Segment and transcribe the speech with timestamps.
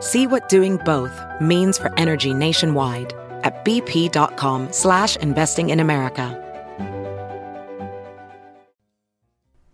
[0.00, 3.12] See what doing both means for energy nationwide
[3.42, 6.36] at bp.com slash investing in America.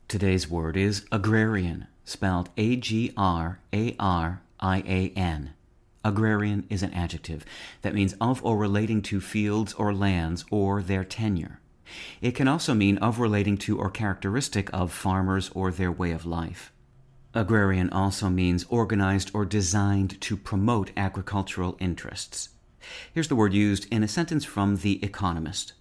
[0.09, 3.11] Today's word is agrarian, spelled A-G-R-A-R-I-A-N.
[6.05, 7.45] Agrarian is an adjective
[7.83, 11.59] that means of or relating to fields or lands or their tenure.
[12.20, 16.25] It can also mean of relating to or characteristic of farmers or their way of
[16.25, 16.73] life.
[17.37, 22.49] Agrarian also means organized or designed to promote agricultural interests.
[23.12, 25.75] Here's the word used in a sentence from The Economist.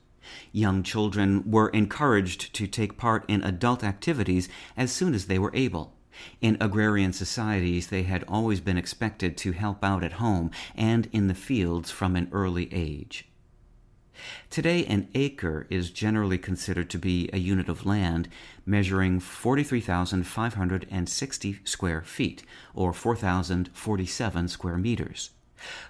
[0.52, 5.56] Young children were encouraged to take part in adult activities as soon as they were
[5.56, 5.94] able.
[6.42, 11.28] In agrarian societies, they had always been expected to help out at home and in
[11.28, 13.30] the fields from an early age.
[14.50, 18.28] Today, an acre is generally considered to be a unit of land
[18.66, 25.32] measuring 43,560 square feet, or 4,047 square meters.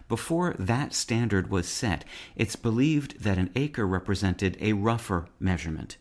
[0.07, 5.97] Before that standard was set, it's believed that an acre represented a rougher measurement,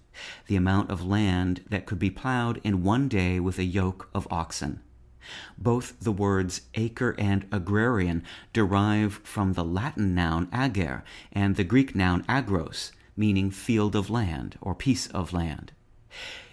[0.47, 4.29] the amount of land that could be plowed in one day with a yoke of
[4.31, 4.81] oxen.
[5.59, 8.23] Both the words acre and agrarian
[8.53, 14.57] derive from the Latin noun ager and the Greek noun agros, meaning field of land
[14.61, 15.73] or piece of land.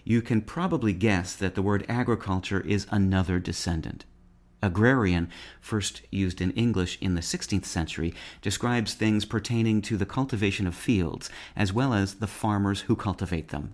[0.03, 4.05] You can probably guess that the word agriculture is another descendant.
[4.63, 5.27] Agrarian,
[5.59, 10.75] first used in English in the 16th century, describes things pertaining to the cultivation of
[10.75, 13.73] fields, as well as the farmers who cultivate them.